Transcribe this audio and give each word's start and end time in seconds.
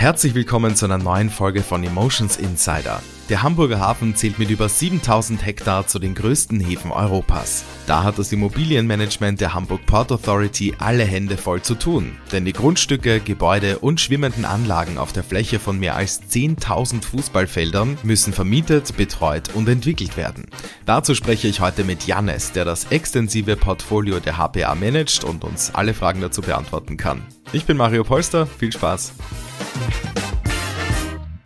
Herzlich 0.00 0.36
willkommen 0.36 0.76
zu 0.76 0.84
einer 0.84 0.96
neuen 0.96 1.28
Folge 1.28 1.60
von 1.60 1.82
Emotions 1.82 2.36
Insider. 2.36 3.02
Der 3.30 3.42
Hamburger 3.42 3.80
Hafen 3.80 4.14
zählt 4.14 4.38
mit 4.38 4.48
über 4.48 4.68
7000 4.68 5.44
Hektar 5.44 5.88
zu 5.88 5.98
den 5.98 6.14
größten 6.14 6.60
Häfen 6.60 6.92
Europas. 6.92 7.64
Da 7.88 8.04
hat 8.04 8.16
das 8.16 8.30
Immobilienmanagement 8.30 9.40
der 9.40 9.54
Hamburg 9.54 9.84
Port 9.86 10.12
Authority 10.12 10.76
alle 10.78 11.02
Hände 11.02 11.36
voll 11.36 11.62
zu 11.62 11.74
tun, 11.74 12.16
denn 12.30 12.44
die 12.44 12.52
Grundstücke, 12.52 13.18
Gebäude 13.18 13.80
und 13.80 14.00
schwimmenden 14.00 14.44
Anlagen 14.44 14.98
auf 14.98 15.12
der 15.12 15.24
Fläche 15.24 15.58
von 15.58 15.80
mehr 15.80 15.96
als 15.96 16.22
10.000 16.30 17.02
Fußballfeldern 17.02 17.98
müssen 18.04 18.32
vermietet, 18.32 18.96
betreut 18.96 19.52
und 19.52 19.68
entwickelt 19.68 20.16
werden. 20.16 20.46
Dazu 20.86 21.16
spreche 21.16 21.48
ich 21.48 21.58
heute 21.58 21.82
mit 21.82 22.06
Jannes, 22.06 22.52
der 22.52 22.64
das 22.64 22.84
extensive 22.92 23.56
Portfolio 23.56 24.20
der 24.20 24.38
HPA 24.38 24.76
managt 24.76 25.24
und 25.24 25.42
uns 25.42 25.74
alle 25.74 25.92
Fragen 25.92 26.20
dazu 26.20 26.40
beantworten 26.40 26.96
kann. 26.96 27.22
Ich 27.50 27.64
bin 27.64 27.78
Mario 27.78 28.04
Polster, 28.04 28.46
viel 28.46 28.70
Spaß! 28.70 29.14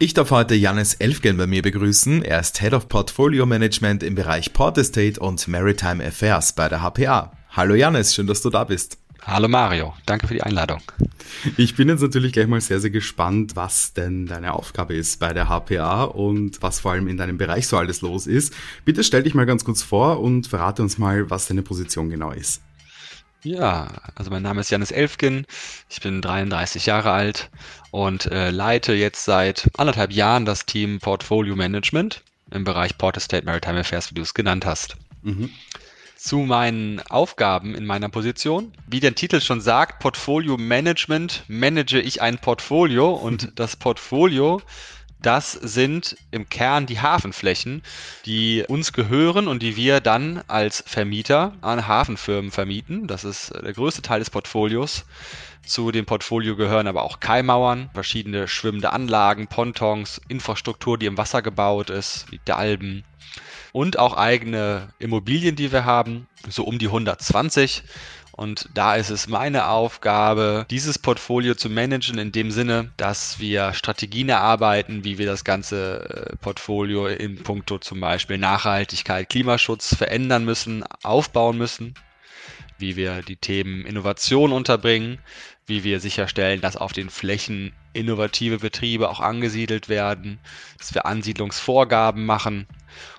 Ich 0.00 0.14
darf 0.14 0.32
heute 0.32 0.56
Janis 0.56 0.94
Elfgen 0.94 1.36
bei 1.36 1.46
mir 1.46 1.62
begrüßen. 1.62 2.24
Er 2.24 2.40
ist 2.40 2.60
Head 2.60 2.74
of 2.74 2.88
Portfolio 2.88 3.46
Management 3.46 4.02
im 4.02 4.16
Bereich 4.16 4.52
Port 4.52 4.78
Estate 4.78 5.20
und 5.20 5.46
Maritime 5.46 6.04
Affairs 6.04 6.54
bei 6.54 6.68
der 6.68 6.82
HPA. 6.82 7.30
Hallo 7.50 7.76
Janis, 7.76 8.16
schön, 8.16 8.26
dass 8.26 8.42
du 8.42 8.50
da 8.50 8.64
bist. 8.64 8.98
Hallo 9.24 9.46
Mario, 9.46 9.94
danke 10.04 10.26
für 10.26 10.34
die 10.34 10.42
Einladung. 10.42 10.82
Ich 11.56 11.76
bin 11.76 11.88
jetzt 11.88 12.02
natürlich 12.02 12.32
gleich 12.32 12.48
mal 12.48 12.60
sehr, 12.60 12.80
sehr 12.80 12.90
gespannt, 12.90 13.54
was 13.54 13.92
denn 13.92 14.26
deine 14.26 14.54
Aufgabe 14.54 14.94
ist 14.94 15.20
bei 15.20 15.32
der 15.32 15.48
HPA 15.48 16.02
und 16.02 16.60
was 16.62 16.80
vor 16.80 16.90
allem 16.90 17.06
in 17.06 17.16
deinem 17.16 17.38
Bereich 17.38 17.68
so 17.68 17.76
alles 17.76 18.00
los 18.00 18.26
ist. 18.26 18.52
Bitte 18.84 19.04
stell 19.04 19.22
dich 19.22 19.34
mal 19.34 19.46
ganz 19.46 19.64
kurz 19.64 19.84
vor 19.84 20.18
und 20.18 20.48
verrate 20.48 20.82
uns 20.82 20.98
mal, 20.98 21.30
was 21.30 21.46
deine 21.46 21.62
Position 21.62 22.10
genau 22.10 22.32
ist. 22.32 22.60
Ja, 23.44 23.88
also 24.14 24.30
mein 24.30 24.42
Name 24.42 24.60
ist 24.60 24.70
Janis 24.70 24.92
Elfgen, 24.92 25.46
ich 25.88 26.00
bin 26.00 26.22
33 26.22 26.86
Jahre 26.86 27.10
alt 27.10 27.50
und 27.90 28.26
äh, 28.26 28.50
leite 28.50 28.92
jetzt 28.92 29.24
seit 29.24 29.68
anderthalb 29.76 30.12
Jahren 30.12 30.44
das 30.44 30.64
Team 30.64 31.00
Portfolio 31.00 31.56
Management 31.56 32.22
im 32.52 32.62
Bereich 32.62 32.96
Port 32.98 33.16
Estate 33.16 33.44
Maritime 33.44 33.80
Affairs, 33.80 34.10
wie 34.10 34.14
du 34.14 34.22
es 34.22 34.34
genannt 34.34 34.64
hast. 34.64 34.96
Mhm. 35.22 35.50
Zu 36.16 36.38
meinen 36.38 37.00
Aufgaben 37.08 37.74
in 37.74 37.84
meiner 37.84 38.08
Position. 38.08 38.72
Wie 38.86 39.00
der 39.00 39.16
Titel 39.16 39.40
schon 39.40 39.60
sagt, 39.60 39.98
Portfolio 39.98 40.56
Management, 40.56 41.42
manage 41.48 42.00
ich 42.00 42.22
ein 42.22 42.38
Portfolio 42.38 43.10
und 43.10 43.50
das 43.56 43.74
Portfolio 43.74 44.62
das 45.22 45.52
sind 45.52 46.16
im 46.30 46.48
Kern 46.48 46.86
die 46.86 47.00
Hafenflächen, 47.00 47.82
die 48.26 48.64
uns 48.68 48.92
gehören 48.92 49.48
und 49.48 49.62
die 49.62 49.76
wir 49.76 50.00
dann 50.00 50.42
als 50.48 50.82
Vermieter 50.86 51.54
an 51.60 51.86
Hafenfirmen 51.86 52.50
vermieten. 52.50 53.06
Das 53.06 53.24
ist 53.24 53.52
der 53.54 53.72
größte 53.72 54.02
Teil 54.02 54.18
des 54.18 54.30
Portfolios. 54.30 55.04
Zu 55.64 55.92
dem 55.92 56.06
Portfolio 56.06 56.56
gehören 56.56 56.88
aber 56.88 57.02
auch 57.04 57.20
Kaimauern, 57.20 57.88
verschiedene 57.94 58.48
schwimmende 58.48 58.92
Anlagen, 58.92 59.46
Pontons, 59.46 60.20
Infrastruktur, 60.28 60.98
die 60.98 61.06
im 61.06 61.16
Wasser 61.16 61.40
gebaut 61.40 61.88
ist, 61.88 62.26
wie 62.30 62.40
der 62.46 62.58
Alben. 62.58 63.04
Und 63.70 63.98
auch 63.98 64.16
eigene 64.16 64.92
Immobilien, 64.98 65.56
die 65.56 65.72
wir 65.72 65.84
haben, 65.84 66.26
so 66.48 66.64
um 66.64 66.78
die 66.78 66.88
120. 66.88 67.84
Und 68.32 68.68
da 68.72 68.96
ist 68.96 69.10
es 69.10 69.28
meine 69.28 69.68
Aufgabe, 69.68 70.66
dieses 70.70 70.98
Portfolio 70.98 71.54
zu 71.54 71.68
managen, 71.68 72.18
in 72.18 72.32
dem 72.32 72.50
Sinne, 72.50 72.90
dass 72.96 73.38
wir 73.38 73.74
Strategien 73.74 74.30
erarbeiten, 74.30 75.04
wie 75.04 75.18
wir 75.18 75.26
das 75.26 75.44
ganze 75.44 76.30
äh, 76.32 76.36
Portfolio 76.36 77.06
in 77.06 77.42
puncto 77.42 77.78
zum 77.78 78.00
Beispiel 78.00 78.38
Nachhaltigkeit, 78.38 79.28
Klimaschutz 79.28 79.94
verändern 79.94 80.46
müssen, 80.46 80.82
aufbauen 81.02 81.58
müssen, 81.58 81.94
wie 82.78 82.96
wir 82.96 83.20
die 83.22 83.36
Themen 83.36 83.84
Innovation 83.84 84.52
unterbringen, 84.52 85.18
wie 85.66 85.84
wir 85.84 86.00
sicherstellen, 86.00 86.60
dass 86.60 86.76
auf 86.76 86.92
den 86.92 87.10
Flächen 87.10 87.72
innovative 87.92 88.58
Betriebe 88.58 89.08
auch 89.08 89.20
angesiedelt 89.20 89.88
werden, 89.88 90.38
dass 90.78 90.94
wir 90.94 91.06
Ansiedlungsvorgaben 91.06 92.24
machen 92.24 92.66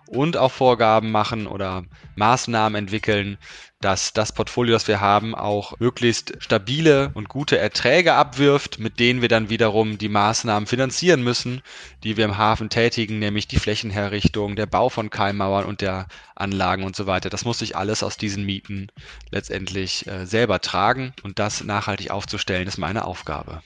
und 0.08 0.38
auch 0.38 0.52
Vorgaben 0.52 1.12
machen 1.12 1.48
oder 1.48 1.84
Maßnahmen 2.16 2.76
entwickeln, 2.76 3.38
dass 3.84 4.14
das 4.14 4.32
Portfolio, 4.32 4.74
das 4.74 4.88
wir 4.88 5.02
haben, 5.02 5.36
auch 5.36 5.78
möglichst 5.80 6.34
stabile 6.40 7.12
und 7.16 7.28
gute 7.28 7.58
Erträge 7.58 8.14
abwirft, 8.14 8.80
mit 8.80 9.00
denen 9.00 9.22
wir 9.22 9.28
dann 9.28 9.50
wiederum 9.50 9.98
die 9.98 10.10
Maßnahmen 10.10 10.68
finanzieren 10.68 11.22
müssen, 11.22 11.62
die 12.04 12.16
wir 12.16 12.26
im 12.26 12.38
Hafen 12.38 12.70
tätigen, 12.70 13.20
nämlich 13.20 13.48
die 13.48 13.60
Flächenherrichtung, 13.60 14.56
der 14.56 14.68
Bau 14.68 14.88
von 14.88 15.10
Keimmauern 15.10 15.66
und 15.66 15.82
der 15.82 16.08
Anlagen 16.36 16.84
und 16.84 16.96
so 16.96 17.08
weiter. 17.08 17.30
Das 17.30 17.44
muss 17.44 17.60
sich 17.60 17.76
alles 17.76 18.04
aus 18.04 18.16
diesen 18.18 18.46
Mieten 18.46 18.88
letztendlich 19.32 20.08
äh, 20.08 20.26
selber 20.26 20.62
tragen 20.62 21.14
und 21.24 21.40
das 21.40 21.64
nachhaltig 21.64 22.12
aufzustellen, 22.34 22.68
ist 22.68 22.78
meine 22.78 23.06
Aufgabe. 23.06 23.62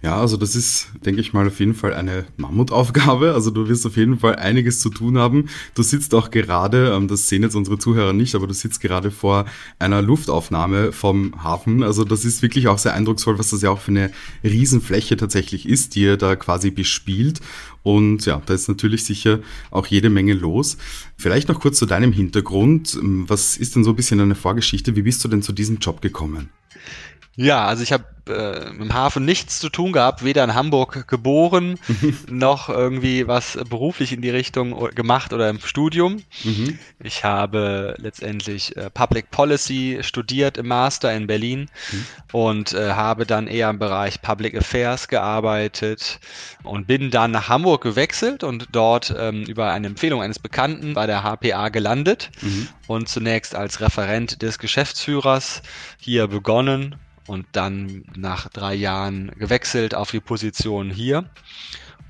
Ja, 0.00 0.20
also 0.20 0.36
das 0.36 0.54
ist, 0.54 0.90
denke 1.04 1.20
ich 1.20 1.32
mal, 1.32 1.48
auf 1.48 1.58
jeden 1.58 1.74
Fall 1.74 1.92
eine 1.92 2.24
Mammutaufgabe. 2.36 3.34
Also 3.34 3.50
du 3.50 3.68
wirst 3.68 3.84
auf 3.84 3.96
jeden 3.96 4.20
Fall 4.20 4.36
einiges 4.36 4.78
zu 4.78 4.90
tun 4.90 5.18
haben. 5.18 5.48
Du 5.74 5.82
sitzt 5.82 6.14
auch 6.14 6.30
gerade, 6.30 6.92
ähm, 6.94 7.08
das 7.08 7.26
sehen 7.26 7.42
jetzt 7.42 7.56
unsere 7.56 7.76
Zuhörer 7.76 8.12
nicht, 8.12 8.36
aber 8.36 8.46
du 8.46 8.54
sitzt 8.54 8.80
gerade 8.80 9.10
vor 9.10 9.46
einer 9.80 10.02
Luftaufnahme 10.02 10.92
vom 10.92 11.42
Hafen. 11.42 11.82
Also 11.82 12.04
das 12.04 12.24
ist 12.24 12.42
wirklich 12.42 12.68
auch 12.68 12.78
sehr 12.78 12.94
eindrucksvoll, 12.94 13.40
was 13.40 13.50
das 13.50 13.62
ja 13.62 13.70
auch 13.70 13.80
für 13.80 13.90
eine 13.90 14.12
Riesenfläche 14.44 15.16
tatsächlich 15.16 15.68
ist, 15.68 15.96
die 15.96 16.02
ihr 16.02 16.16
da 16.16 16.36
quasi 16.36 16.70
bespielt. 16.70 17.40
Und 17.82 18.24
ja, 18.24 18.40
da 18.46 18.54
ist 18.54 18.68
natürlich 18.68 19.04
sicher 19.04 19.40
auch 19.72 19.86
jede 19.86 20.10
Menge 20.10 20.34
los. 20.34 20.76
Vielleicht 21.16 21.48
noch 21.48 21.58
kurz 21.58 21.78
zu 21.78 21.86
deinem 21.86 22.12
Hintergrund. 22.12 22.98
Was 23.02 23.56
ist 23.56 23.74
denn 23.74 23.82
so 23.82 23.90
ein 23.90 23.96
bisschen 23.96 24.18
deine 24.18 24.36
Vorgeschichte? 24.36 24.94
Wie 24.94 25.02
bist 25.02 25.24
du 25.24 25.28
denn 25.28 25.42
zu 25.42 25.52
diesem 25.52 25.78
Job 25.78 26.00
gekommen? 26.02 26.50
Ja, 27.36 27.66
also 27.66 27.82
ich 27.82 27.92
habe 27.92 28.04
äh, 28.28 28.68
im 28.70 28.94
Hafen 28.94 29.24
nichts 29.24 29.60
zu 29.60 29.68
tun 29.68 29.92
gehabt, 29.92 30.24
weder 30.24 30.42
in 30.42 30.54
Hamburg 30.54 31.06
geboren, 31.06 31.78
noch 32.30 32.70
irgendwie 32.70 33.28
was 33.28 33.58
beruflich 33.68 34.12
in 34.12 34.22
die 34.22 34.30
Richtung 34.30 34.88
gemacht 34.94 35.34
oder 35.34 35.50
im 35.50 35.60
Studium. 35.60 36.22
Mhm. 36.42 36.78
Ich 36.98 37.24
habe 37.24 37.94
letztendlich 37.98 38.74
äh, 38.76 38.88
Public 38.88 39.30
Policy 39.30 39.98
studiert 40.00 40.56
im 40.56 40.68
Master 40.68 41.12
in 41.14 41.26
Berlin 41.26 41.68
mhm. 41.92 42.06
und 42.32 42.72
äh, 42.72 42.92
habe 42.92 43.26
dann 43.26 43.48
eher 43.48 43.68
im 43.68 43.78
Bereich 43.78 44.22
Public 44.22 44.56
Affairs 44.56 45.08
gearbeitet 45.08 46.18
und 46.62 46.86
bin 46.86 47.10
dann 47.10 47.32
nach 47.32 47.50
Hamburg 47.50 47.82
gewechselt 47.82 48.42
und 48.44 48.68
dort 48.72 49.14
ähm, 49.16 49.44
über 49.44 49.72
eine 49.72 49.88
Empfehlung 49.88 50.22
eines 50.22 50.38
Bekannten 50.38 50.94
bei 50.94 51.06
der 51.06 51.22
HPA 51.22 51.68
gelandet 51.68 52.30
mhm. 52.40 52.68
und 52.86 53.08
zunächst 53.10 53.54
als 53.54 53.80
Referent 53.82 54.40
des 54.40 54.58
Geschäftsführers 54.58 55.62
hier 55.98 56.28
begonnen 56.28 56.96
und 57.26 57.46
dann 57.52 58.04
nach 58.16 58.48
drei 58.48 58.74
Jahren 58.74 59.30
gewechselt 59.38 59.94
auf 59.94 60.10
die 60.10 60.20
Position 60.20 60.90
hier. 60.90 61.28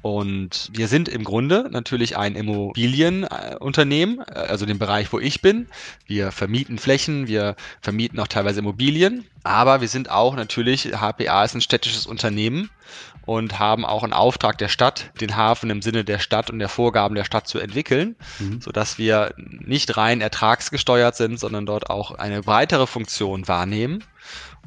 Und 0.02 0.70
wir 0.72 0.86
sind 0.86 1.08
im 1.08 1.24
Grunde 1.24 1.68
natürlich 1.68 2.16
ein 2.16 2.36
Immobilienunternehmen, 2.36 4.22
also 4.22 4.64
den 4.64 4.78
Bereich, 4.78 5.12
wo 5.12 5.18
ich 5.18 5.42
bin. 5.42 5.66
Wir 6.06 6.30
vermieten 6.30 6.78
Flächen, 6.78 7.26
wir 7.26 7.56
vermieten 7.80 8.20
auch 8.20 8.28
teilweise 8.28 8.60
Immobilien, 8.60 9.24
aber 9.46 9.80
wir 9.80 9.88
sind 9.88 10.10
auch 10.10 10.36
natürlich, 10.36 10.92
HPA 10.92 11.44
ist 11.44 11.54
ein 11.54 11.60
städtisches 11.60 12.06
Unternehmen 12.06 12.70
und 13.24 13.58
haben 13.58 13.84
auch 13.84 14.02
einen 14.02 14.12
Auftrag 14.12 14.58
der 14.58 14.68
Stadt, 14.68 15.10
den 15.20 15.36
Hafen 15.36 15.70
im 15.70 15.82
Sinne 15.82 16.04
der 16.04 16.18
Stadt 16.18 16.50
und 16.50 16.58
der 16.58 16.68
Vorgaben 16.68 17.14
der 17.14 17.24
Stadt 17.24 17.48
zu 17.48 17.58
entwickeln, 17.58 18.16
mhm. 18.38 18.60
sodass 18.60 18.98
wir 18.98 19.34
nicht 19.36 19.96
rein 19.96 20.20
ertragsgesteuert 20.20 21.16
sind, 21.16 21.38
sondern 21.38 21.66
dort 21.66 21.90
auch 21.90 22.12
eine 22.12 22.42
breitere 22.42 22.86
Funktion 22.86 23.48
wahrnehmen. 23.48 24.04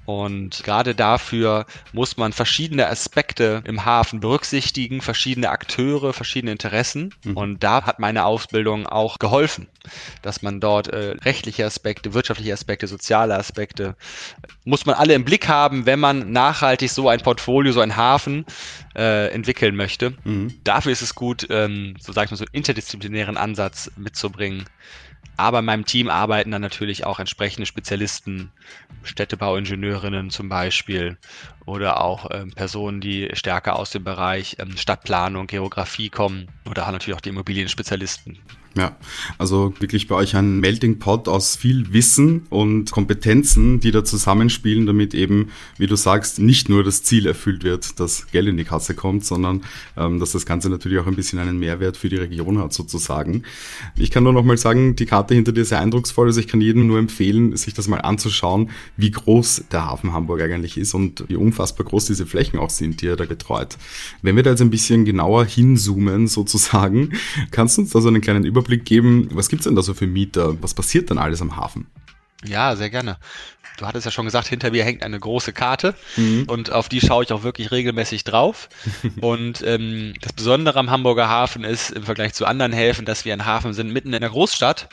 Und 0.09 0.63
gerade 0.63 0.95
dafür 0.95 1.67
muss 1.93 2.17
man 2.17 2.33
verschiedene 2.33 2.87
Aspekte 2.87 3.61
im 3.65 3.85
Hafen 3.85 4.19
berücksichtigen, 4.19 5.01
verschiedene 5.01 5.51
Akteure, 5.51 6.13
verschiedene 6.13 6.51
Interessen. 6.51 7.13
Mhm. 7.23 7.37
Und 7.37 7.63
da 7.63 7.85
hat 7.85 7.99
meine 7.99 8.25
Ausbildung 8.25 8.87
auch 8.87 9.19
geholfen, 9.19 9.67
dass 10.23 10.41
man 10.41 10.59
dort 10.59 10.87
äh, 10.87 11.15
rechtliche 11.23 11.63
Aspekte, 11.63 12.15
wirtschaftliche 12.15 12.53
Aspekte, 12.53 12.87
soziale 12.87 13.35
Aspekte, 13.35 13.95
muss 14.69 14.85
man 14.85 14.95
alle 14.95 15.13
im 15.13 15.25
Blick 15.25 15.47
haben, 15.47 15.85
wenn 15.85 15.99
man 15.99 16.31
nachhaltig 16.31 16.89
so 16.91 17.09
ein 17.09 17.19
Portfolio, 17.19 17.71
so 17.71 17.81
ein 17.81 17.95
Hafen 17.95 18.45
äh, 18.95 19.27
entwickeln 19.31 19.75
möchte. 19.75 20.13
Mhm. 20.23 20.53
Dafür 20.63 20.91
ist 20.91 21.01
es 21.01 21.15
gut, 21.15 21.47
ähm, 21.49 21.95
so 21.99 22.13
sage 22.13 22.25
ich 22.25 22.31
mal, 22.31 22.37
so 22.37 22.45
einen 22.45 22.53
interdisziplinären 22.53 23.37
Ansatz 23.37 23.91
mitzubringen 23.97 24.65
aber 25.39 25.59
in 25.59 25.65
meinem 25.65 25.85
Team 25.85 26.09
arbeiten 26.09 26.51
dann 26.51 26.61
natürlich 26.61 27.05
auch 27.05 27.19
entsprechende 27.19 27.65
Spezialisten, 27.65 28.51
Städtebauingenieurinnen 29.03 30.31
zum 30.31 30.49
Beispiel 30.49 31.17
oder 31.65 32.01
auch 32.01 32.29
ähm, 32.31 32.51
Personen, 32.51 32.99
die 32.99 33.29
stärker 33.33 33.77
aus 33.77 33.91
dem 33.91 34.03
Bereich 34.03 34.57
ähm, 34.59 34.75
Stadtplanung, 34.75 35.47
Geografie 35.47 36.09
kommen 36.09 36.47
oder 36.69 36.91
natürlich 36.91 37.15
auch 37.15 37.21
die 37.21 37.29
Immobilienspezialisten. 37.29 38.37
Ja, 38.75 38.95
also 39.39 39.73
wirklich 39.79 40.07
bei 40.07 40.15
euch 40.15 40.35
ein 40.35 40.59
Melting 40.59 40.99
Pot 40.99 41.27
aus 41.27 41.55
viel 41.55 41.91
Wissen 41.91 42.45
und 42.49 42.91
Kompetenzen, 42.91 43.79
die 43.79 43.91
da 43.91 44.05
zusammenspielen, 44.05 44.85
damit 44.85 45.13
eben, 45.13 45.49
wie 45.77 45.87
du 45.87 45.95
sagst, 45.95 46.39
nicht 46.39 46.69
nur 46.69 46.83
das 46.83 47.03
Ziel 47.03 47.25
erfüllt 47.25 47.63
wird, 47.63 47.99
dass 47.99 48.27
Geld 48.31 48.47
in 48.47 48.57
die 48.57 48.63
Kasse 48.63 48.93
kommt, 48.93 49.25
sondern 49.25 49.61
ähm, 49.97 50.19
dass 50.19 50.33
das 50.33 50.45
Ganze 50.45 50.69
natürlich 50.69 50.99
auch 50.99 51.07
ein 51.07 51.15
bisschen 51.15 51.39
einen 51.39 51.59
Mehrwert 51.59 51.97
für 51.97 52.09
die 52.09 52.17
Region 52.17 52.59
hat 52.59 52.73
sozusagen. 52.73 53.43
Ich 53.97 54.11
kann 54.11 54.23
nur 54.23 54.33
noch 54.33 54.45
mal 54.45 54.57
sagen, 54.57 54.95
die 54.95 55.05
Karte 55.05 55.35
hinter 55.35 55.51
dir 55.51 55.61
ist 55.61 55.69
sehr 55.69 55.79
eindrucksvoll, 55.79 56.27
also 56.27 56.39
ich 56.39 56.47
kann 56.47 56.61
jedem 56.61 56.87
nur 56.87 56.99
empfehlen, 56.99 57.57
sich 57.57 57.73
das 57.73 57.87
mal 57.87 58.01
anzuschauen, 58.01 58.69
wie 58.97 59.11
groß 59.11 59.65
der 59.71 59.87
Hafen 59.87 60.13
Hamburg 60.13 60.41
eigentlich 60.41 60.77
ist 60.77 60.93
und 60.93 61.25
wie 61.27 61.35
unfassbar 61.35 61.85
groß 61.85 62.05
diese 62.05 62.25
Flächen 62.25 62.59
auch 62.59 62.69
sind, 62.69 63.01
die 63.01 63.07
er 63.07 63.15
da 63.15 63.25
betreut. 63.25 63.77
Wenn 64.21 64.35
wir 64.35 64.43
da 64.43 64.51
jetzt 64.51 64.61
ein 64.61 64.69
bisschen 64.69 65.05
genauer 65.05 65.45
hinzoomen 65.45 66.27
sozusagen, 66.27 67.13
kannst 67.51 67.77
du 67.77 67.81
uns 67.81 67.91
da 67.91 67.99
so 67.99 68.07
einen 68.07 68.21
kleinen 68.21 68.45
Überblick 68.45 68.68
Überblick 68.69 68.85
geben, 68.85 69.29
was 69.31 69.49
gibt 69.49 69.61
es 69.61 69.63
denn 69.65 69.75
da 69.75 69.81
so 69.81 69.93
für 69.93 70.07
Mieter? 70.07 70.61
Was 70.61 70.73
passiert 70.73 71.09
denn 71.09 71.17
alles 71.17 71.41
am 71.41 71.55
Hafen? 71.55 71.87
Ja, 72.45 72.75
sehr 72.75 72.89
gerne. 72.89 73.17
Du 73.77 73.85
hattest 73.85 74.05
ja 74.05 74.11
schon 74.11 74.25
gesagt, 74.25 74.47
hinter 74.47 74.71
mir 74.71 74.83
hängt 74.83 75.03
eine 75.03 75.19
große 75.19 75.53
Karte 75.53 75.95
mhm. 76.17 76.43
und 76.47 76.71
auf 76.71 76.89
die 76.89 77.01
schaue 77.01 77.23
ich 77.23 77.31
auch 77.33 77.43
wirklich 77.43 77.71
regelmäßig 77.71 78.23
drauf. 78.23 78.69
und 79.21 79.63
ähm, 79.65 80.13
das 80.21 80.33
Besondere 80.33 80.79
am 80.79 80.91
Hamburger 80.91 81.27
Hafen 81.27 81.63
ist 81.63 81.91
im 81.91 82.03
Vergleich 82.03 82.33
zu 82.33 82.45
anderen 82.45 82.73
Häfen, 82.73 83.05
dass 83.05 83.25
wir 83.25 83.33
ein 83.33 83.45
Hafen 83.45 83.73
sind 83.73 83.91
mitten 83.91 84.13
in 84.13 84.21
der 84.21 84.29
Großstadt 84.29 84.89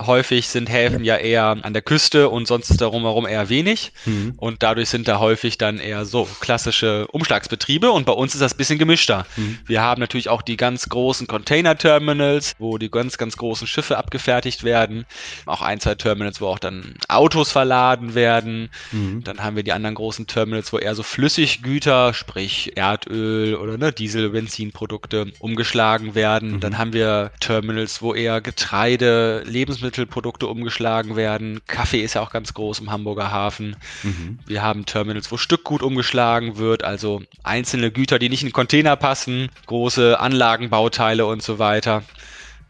häufig 0.00 0.48
sind 0.48 0.70
Häfen 0.70 1.04
ja 1.04 1.16
eher 1.16 1.56
an 1.62 1.72
der 1.72 1.82
Küste 1.82 2.28
und 2.28 2.46
sonst 2.46 2.70
ist 2.70 2.80
darum 2.80 3.02
herum 3.02 3.26
eher 3.26 3.48
wenig. 3.48 3.92
Mhm. 4.04 4.34
Und 4.36 4.62
dadurch 4.62 4.88
sind 4.88 5.08
da 5.08 5.18
häufig 5.18 5.58
dann 5.58 5.78
eher 5.78 6.04
so 6.04 6.28
klassische 6.40 7.06
Umschlagsbetriebe. 7.08 7.90
Und 7.90 8.06
bei 8.06 8.12
uns 8.12 8.34
ist 8.34 8.40
das 8.40 8.54
ein 8.54 8.56
bisschen 8.56 8.78
gemischter. 8.78 9.26
Mhm. 9.36 9.58
Wir 9.66 9.82
haben 9.82 10.00
natürlich 10.00 10.28
auch 10.28 10.42
die 10.42 10.56
ganz 10.56 10.88
großen 10.88 11.26
Container-Terminals, 11.26 12.54
wo 12.58 12.78
die 12.78 12.90
ganz, 12.90 13.18
ganz 13.18 13.36
großen 13.36 13.66
Schiffe 13.66 13.98
abgefertigt 13.98 14.64
werden. 14.64 15.04
Auch 15.46 15.62
ein, 15.62 15.80
zwei 15.80 15.94
Terminals, 15.94 16.40
wo 16.40 16.46
auch 16.46 16.58
dann 16.58 16.94
Autos 17.08 17.52
verladen 17.52 18.14
werden. 18.14 18.70
Mhm. 18.90 19.22
Dann 19.24 19.42
haben 19.42 19.56
wir 19.56 19.62
die 19.62 19.72
anderen 19.72 19.94
großen 19.94 20.26
Terminals, 20.26 20.72
wo 20.72 20.78
eher 20.78 20.94
so 20.94 21.02
Flüssiggüter, 21.02 22.14
sprich 22.14 22.76
Erdöl 22.76 23.54
oder 23.54 23.78
ne, 23.78 23.92
Diesel, 23.92 24.30
Benzinprodukte 24.30 25.32
umgeschlagen 25.38 26.14
werden. 26.14 26.52
Mhm. 26.52 26.60
Dann 26.60 26.78
haben 26.78 26.92
wir 26.92 27.30
Terminals, 27.40 28.02
wo 28.02 28.14
eher 28.14 28.40
Getreide, 28.40 29.42
Lebensmittel 29.46 29.81
Lebensmittelprodukte 29.82 30.46
umgeschlagen 30.46 31.16
werden. 31.16 31.60
Kaffee 31.66 32.02
ist 32.02 32.14
ja 32.14 32.22
auch 32.22 32.30
ganz 32.30 32.54
groß 32.54 32.80
im 32.80 32.90
Hamburger 32.90 33.30
Hafen. 33.30 33.76
Mhm. 34.02 34.38
Wir 34.46 34.62
haben 34.62 34.86
Terminals, 34.86 35.30
wo 35.32 35.36
Stückgut 35.36 35.82
umgeschlagen 35.82 36.56
wird, 36.56 36.84
also 36.84 37.22
einzelne 37.42 37.90
Güter, 37.90 38.18
die 38.18 38.28
nicht 38.28 38.42
in 38.42 38.52
Container 38.52 38.96
passen, 38.96 39.50
große 39.66 40.18
Anlagenbauteile 40.18 41.26
und 41.26 41.42
so 41.42 41.58
weiter. 41.58 42.02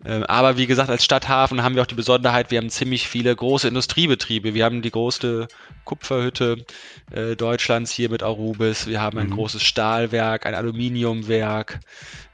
Ähm, 0.05 0.25
aber 0.25 0.57
wie 0.57 0.67
gesagt, 0.67 0.91
als 0.91 1.05
Stadthafen 1.05 1.63
haben 1.63 1.77
wir 1.77 1.83
auch 1.83 1.87
die 1.87 1.95
Besonderheit, 1.95 2.51
wir 2.51 2.59
haben 2.59 2.71
ziemlich 2.71 3.07
viele 3.07 3.35
große 3.37 3.69
Industriebetriebe. 3.69 4.53
Wir 4.53 4.65
haben 4.65 4.83
die 4.83 4.91
größte 4.91 5.47
Kupferhütte 5.85 6.65
äh, 7.13 7.37
Deutschlands 7.37 7.93
hier 7.93 8.11
mit 8.11 8.23
Arubis. 8.23 8.89
Wir 8.89 9.01
haben 9.01 9.19
ein 9.19 9.29
mhm. 9.29 9.35
großes 9.35 9.63
Stahlwerk, 9.63 10.47
ein 10.47 10.55
Aluminiumwerk. 10.55 11.79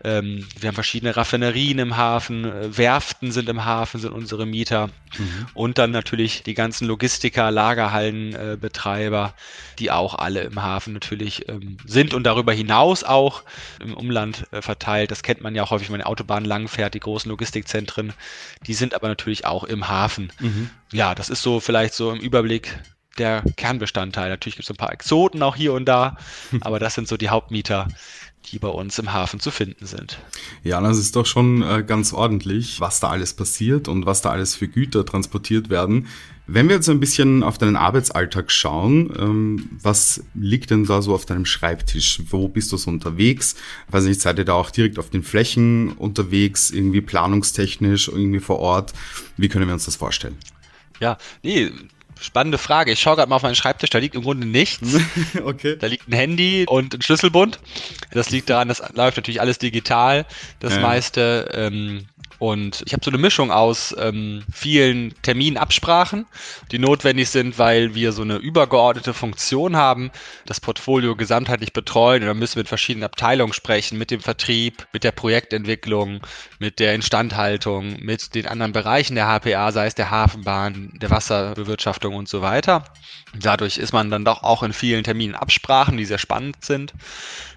Ähm, 0.04 0.46
wir 0.58 0.68
haben 0.68 0.74
verschiedene 0.74 1.16
Raffinerien 1.16 1.78
im 1.78 1.96
Hafen. 1.96 2.44
Äh, 2.44 2.76
Werften 2.76 3.32
sind 3.32 3.48
im 3.48 3.64
Hafen, 3.64 4.00
sind 4.00 4.12
unsere 4.12 4.46
Mieter. 4.46 4.88
Mhm. 5.18 5.46
Und 5.54 5.78
dann 5.78 5.90
natürlich 5.90 6.44
die 6.44 6.54
ganzen 6.54 6.86
Logistiker, 6.86 7.50
Lagerhallenbetreiber, 7.50 9.34
äh, 9.34 9.76
die 9.78 9.90
auch 9.90 10.14
alle 10.14 10.42
im 10.42 10.62
Hafen 10.62 10.92
natürlich 10.92 11.48
ähm, 11.48 11.78
sind 11.84 12.14
und 12.14 12.24
darüber 12.24 12.52
hinaus 12.52 13.02
auch 13.02 13.42
im 13.80 13.94
Umland 13.94 14.46
äh, 14.52 14.62
verteilt. 14.62 15.10
Das 15.10 15.22
kennt 15.22 15.40
man 15.40 15.54
ja 15.54 15.64
auch 15.64 15.70
häufig, 15.70 15.88
wenn 15.88 15.94
man 15.94 16.00
die 16.00 16.06
Autobahn 16.06 16.44
langfährt, 16.44 16.94
die 16.94 17.00
großen 17.00 17.28
Logistikzentren. 17.28 18.12
Die 18.66 18.74
sind 18.74 18.94
aber 18.94 19.08
natürlich 19.08 19.46
auch 19.46 19.64
im 19.64 19.88
Hafen. 19.88 20.32
Mhm. 20.38 20.70
Ja, 20.92 21.14
das 21.14 21.28
ist 21.28 21.42
so 21.42 21.58
vielleicht 21.58 21.94
so 21.94 22.12
im 22.12 22.20
Überblick 22.20 22.78
der 23.18 23.42
Kernbestandteil. 23.56 24.30
Natürlich 24.30 24.56
gibt 24.56 24.66
es 24.66 24.70
ein 24.70 24.76
paar 24.76 24.92
Exoten 24.92 25.42
auch 25.42 25.56
hier 25.56 25.72
und 25.72 25.86
da, 25.86 26.16
aber 26.60 26.78
das 26.78 26.94
sind 26.94 27.08
so 27.08 27.16
die 27.16 27.28
Hauptmieter, 27.28 27.88
die 28.50 28.58
bei 28.58 28.68
uns 28.68 28.98
im 28.98 29.12
Hafen 29.12 29.40
zu 29.40 29.50
finden 29.50 29.86
sind. 29.86 30.18
Ja, 30.62 30.80
das 30.80 30.98
ist 30.98 31.16
doch 31.16 31.26
schon 31.26 31.62
äh, 31.62 31.84
ganz 31.86 32.12
ordentlich, 32.12 32.80
was 32.80 33.00
da 33.00 33.08
alles 33.08 33.34
passiert 33.34 33.88
und 33.88 34.06
was 34.06 34.22
da 34.22 34.30
alles 34.30 34.54
für 34.54 34.68
Güter 34.68 35.04
transportiert 35.04 35.70
werden. 35.70 36.06
Wenn 36.50 36.68
wir 36.68 36.76
jetzt 36.76 36.88
ein 36.88 36.98
bisschen 36.98 37.42
auf 37.42 37.58
deinen 37.58 37.76
Arbeitsalltag 37.76 38.50
schauen, 38.50 39.12
ähm, 39.18 39.68
was 39.82 40.24
liegt 40.34 40.70
denn 40.70 40.86
da 40.86 41.02
so 41.02 41.14
auf 41.14 41.26
deinem 41.26 41.44
Schreibtisch? 41.44 42.22
Wo 42.30 42.48
bist 42.48 42.72
du 42.72 42.78
so 42.78 42.90
unterwegs? 42.90 43.54
weiß 43.90 44.04
nicht, 44.04 44.20
seid 44.20 44.38
ihr 44.38 44.46
da 44.46 44.54
auch 44.54 44.70
direkt 44.70 44.98
auf 44.98 45.10
den 45.10 45.22
Flächen 45.22 45.92
unterwegs, 45.92 46.70
irgendwie 46.70 47.02
planungstechnisch, 47.02 48.08
irgendwie 48.08 48.40
vor 48.40 48.60
Ort? 48.60 48.94
Wie 49.36 49.48
können 49.48 49.66
wir 49.66 49.74
uns 49.74 49.84
das 49.84 49.96
vorstellen? 49.96 50.36
Ja, 51.00 51.18
nee, 51.42 51.70
Spannende 52.20 52.58
Frage. 52.58 52.92
Ich 52.92 53.00
schaue 53.00 53.16
gerade 53.16 53.28
mal 53.28 53.36
auf 53.36 53.42
meinen 53.42 53.54
Schreibtisch, 53.54 53.90
da 53.90 53.98
liegt 53.98 54.14
im 54.14 54.22
Grunde 54.22 54.46
nichts. 54.46 54.96
okay. 55.44 55.76
Da 55.78 55.86
liegt 55.86 56.08
ein 56.08 56.12
Handy 56.12 56.64
und 56.68 56.94
ein 56.94 57.02
Schlüsselbund. 57.02 57.60
Das 58.12 58.30
liegt 58.30 58.50
daran, 58.50 58.68
das 58.68 58.82
läuft 58.94 59.16
natürlich 59.16 59.40
alles 59.40 59.58
digital, 59.58 60.26
das 60.60 60.74
ja. 60.74 60.80
meiste. 60.80 61.48
Ähm, 61.52 62.06
und 62.38 62.84
ich 62.86 62.92
habe 62.92 63.04
so 63.04 63.10
eine 63.10 63.18
Mischung 63.18 63.50
aus 63.50 63.94
ähm, 63.98 64.44
vielen 64.52 65.12
Terminabsprachen, 65.22 66.26
die 66.70 66.78
notwendig 66.78 67.30
sind, 67.30 67.58
weil 67.58 67.96
wir 67.96 68.12
so 68.12 68.22
eine 68.22 68.36
übergeordnete 68.36 69.12
Funktion 69.12 69.76
haben, 69.76 70.12
das 70.46 70.60
Portfolio 70.60 71.16
gesamtheitlich 71.16 71.72
betreuen. 71.72 72.22
Und 72.22 72.28
dann 72.28 72.38
müssen 72.38 72.54
wir 72.54 72.60
mit 72.60 72.68
verschiedenen 72.68 73.04
Abteilungen 73.04 73.52
sprechen, 73.52 73.98
mit 73.98 74.12
dem 74.12 74.20
Vertrieb, 74.20 74.86
mit 74.92 75.02
der 75.02 75.10
Projektentwicklung, 75.10 76.20
mit 76.60 76.78
der 76.78 76.94
Instandhaltung, 76.94 77.96
mit 78.00 78.36
den 78.36 78.46
anderen 78.46 78.72
Bereichen 78.72 79.16
der 79.16 79.26
HPA, 79.26 79.72
sei 79.72 79.86
es 79.86 79.96
der 79.96 80.10
Hafenbahn, 80.10 80.92
der 81.00 81.10
Wasserbewirtschaftung 81.10 82.14
und 82.14 82.28
so 82.28 82.40
weiter. 82.40 82.84
Dadurch 83.34 83.78
ist 83.78 83.92
man 83.92 84.10
dann 84.10 84.24
doch 84.24 84.44
auch 84.44 84.62
in 84.62 84.72
vielen 84.72 85.02
Terminen 85.02 85.34
Absprachen, 85.34 85.96
die 85.96 86.04
sehr 86.04 86.18
spannend 86.18 86.64
sind 86.64 86.94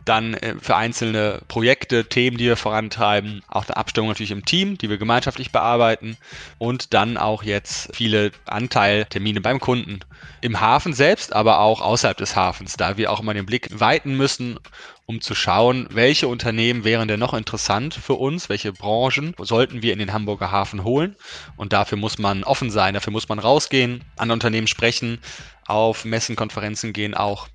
dann 0.05 0.33
äh, 0.35 0.55
für 0.59 0.75
einzelne 0.75 1.41
Projekte, 1.47 2.05
Themen, 2.05 2.37
die 2.37 2.45
wir 2.45 2.57
vorantreiben, 2.57 3.41
auch 3.47 3.67
eine 3.67 3.77
Abstimmung 3.77 4.09
natürlich 4.09 4.31
im 4.31 4.45
Team, 4.45 4.70
die 4.77 4.89
wir 4.89 4.97
gemeinschaftlich 4.97 5.51
bearbeiten 5.51 6.17
und 6.57 6.93
dann 6.93 7.17
auch 7.17 7.43
jetzt 7.43 7.95
viele 7.95 8.31
Anteiltermine 8.45 9.41
beim 9.41 9.59
Kunden 9.59 9.99
im 10.41 10.59
Hafen 10.59 10.93
selbst, 10.93 11.33
aber 11.33 11.59
auch 11.59 11.81
außerhalb 11.81 12.17
des 12.17 12.35
Hafens, 12.35 12.77
da 12.77 12.97
wir 12.97 13.11
auch 13.11 13.19
immer 13.19 13.33
den 13.33 13.45
Blick 13.45 13.79
weiten 13.79 14.17
müssen, 14.17 14.59
um 15.05 15.19
zu 15.19 15.35
schauen, 15.35 15.87
welche 15.91 16.27
Unternehmen 16.27 16.83
wären 16.83 17.07
denn 17.07 17.19
noch 17.19 17.33
interessant 17.33 17.93
für 17.93 18.13
uns, 18.13 18.47
welche 18.47 18.71
Branchen 18.71 19.35
sollten 19.39 19.81
wir 19.81 19.93
in 19.93 19.99
den 19.99 20.13
Hamburger 20.13 20.51
Hafen 20.51 20.83
holen. 20.83 21.15
Und 21.57 21.73
dafür 21.73 21.97
muss 21.97 22.17
man 22.17 22.43
offen 22.43 22.71
sein, 22.71 22.93
dafür 22.93 23.11
muss 23.11 23.27
man 23.27 23.39
rausgehen, 23.39 24.03
an 24.15 24.31
Unternehmen 24.31 24.67
sprechen, 24.67 25.19
auf 25.67 26.05
Messen, 26.05 26.35
Konferenzen 26.35 26.93
gehen 26.93 27.13
auch, 27.13 27.47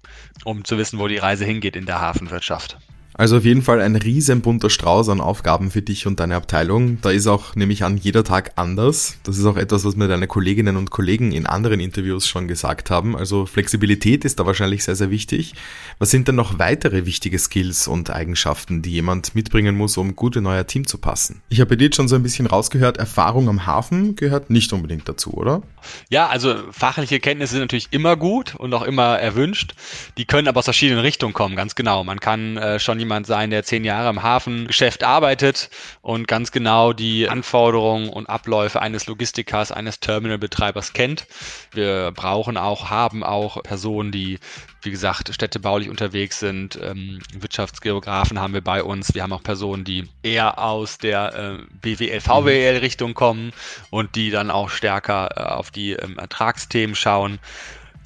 um 0.45 0.65
zu 0.65 0.77
wissen, 0.79 0.99
wo 0.99 1.09
die 1.09 1.17
Reise 1.19 1.45
hingeht 1.45 1.77
in 1.77 1.87
der 1.87 2.01
Hafenwirtschaft. 2.01 2.77
Also 3.19 3.39
auf 3.39 3.45
jeden 3.45 3.63
Fall 3.63 3.81
ein 3.81 3.97
riesen 3.97 4.43
bunter 4.43 4.69
Strauß 4.69 5.09
an 5.09 5.23
Aufgaben 5.23 5.71
für 5.71 5.81
dich 5.81 6.07
und 6.07 6.21
deine 6.21 6.37
Abteilung. 6.37 6.99
Da 7.01 7.11
ist 7.11 7.27
auch, 7.27 7.55
nehme 7.55 7.73
ich 7.73 7.83
an, 7.83 7.97
jeder 7.97 8.25
Tag 8.25 8.53
anders. 8.57 9.17
Das 9.23 9.39
ist 9.39 9.47
auch 9.47 9.57
etwas, 9.57 9.87
was 9.87 9.97
mir 9.97 10.07
deine 10.07 10.27
Kolleginnen 10.27 10.77
und 10.77 10.91
Kollegen 10.91 11.33
in 11.33 11.47
anderen 11.47 11.81
Interviews 11.81 12.29
schon 12.29 12.47
gesagt 12.47 12.91
haben. 12.91 13.17
Also 13.17 13.47
Flexibilität 13.47 14.27
ist 14.27 14.39
da 14.39 14.45
wahrscheinlich 14.45 14.85
sehr, 14.85 14.97
sehr 14.97 15.11
wichtig. 15.11 15.55
Was 15.99 16.11
sind 16.11 16.29
denn 16.29 16.35
noch 16.35 16.59
weitere 16.59 17.07
wichtige 17.07 17.39
Skills 17.39 17.89
und 17.89 18.11
Eigenschaften, 18.11 18.83
die 18.83 18.91
jemand 18.91 19.35
mitbringen 19.35 19.77
muss, 19.77 19.97
um 19.97 20.15
gut 20.15 20.37
in 20.37 20.45
euer 20.45 20.67
Team 20.67 20.87
zu 20.87 20.99
passen? 20.99 21.41
Ich 21.49 21.63
habe 21.63 21.79
dir 21.79 21.91
schon 21.95 22.09
so 22.09 22.17
ein 22.17 22.23
bisschen 22.23 22.47
rausgehört, 22.47 22.99
Erfahrung 22.99 23.49
am 23.49 23.65
Hafen 23.65 24.17
gehört 24.17 24.51
nicht 24.51 24.75
unbedingt 24.75 25.09
dazu, 25.09 25.33
oder? 25.33 25.63
Ja, 26.11 26.29
also 26.29 26.55
fachliche 26.71 27.19
Kenntnisse 27.21 27.53
sind 27.53 27.63
natürlich 27.63 27.89
immer 27.93 28.17
gut 28.17 28.55
und 28.57 28.75
auch 28.75 28.83
immer 28.83 29.19
erwünscht. 29.19 29.75
Die 30.19 30.27
können 30.27 30.49
aber 30.49 30.59
aus 30.59 30.65
verschiedenen 30.65 31.01
Richtungen 31.01 31.33
kommen, 31.33 31.57
ganz 31.57 31.75
genau. 31.75 32.05
Man 32.05 32.21
kann 32.21 32.59
äh, 32.59 32.79
schon 32.79 33.01
jemand 33.07 33.27
sein, 33.27 33.51
der 33.51 33.63
zehn 33.63 33.85
Jahre 33.85 34.11
im 34.11 34.23
Hafengeschäft 34.23 35.05
arbeitet 35.05 35.71
und 36.03 36.27
ganz 36.27 36.51
genau 36.51 36.93
die 36.93 37.29
Anforderungen 37.29 38.09
und 38.09 38.29
Abläufe 38.29 38.83
eines 38.83 39.07
Logistikers, 39.07 39.71
eines 39.71 40.01
Terminalbetreibers 40.01 40.93
kennt. 40.93 41.27
Wir 41.73 42.11
brauchen 42.11 42.57
auch, 42.57 42.91
haben 42.91 43.23
auch 43.23 43.63
Personen, 43.63 44.11
die, 44.11 44.41
wie 44.83 44.91
gesagt, 44.91 45.33
städtebaulich 45.33 45.89
unterwegs 45.89 46.41
sind. 46.41 46.79
Ähm, 46.83 47.21
Wirtschaftsgeografen 47.33 48.41
haben 48.41 48.55
wir 48.55 48.61
bei 48.61 48.83
uns. 48.83 49.15
Wir 49.15 49.23
haben 49.23 49.33
auch 49.33 49.43
Personen, 49.43 49.85
die 49.85 50.09
eher 50.25 50.59
aus 50.59 50.99
der 50.99 51.35
äh, 51.35 51.65
BWL, 51.81 52.21
VWL-Richtung 52.21 53.15
kommen 53.15 53.53
und 53.91 54.17
die 54.17 54.31
dann 54.31 54.51
auch 54.51 54.69
stärker 54.69 55.29
äh, 55.37 55.41
auf 55.41 55.71
die 55.71 55.93
ähm, 55.93 56.19
Ertragsthemen 56.19 56.97
schauen. 56.97 57.39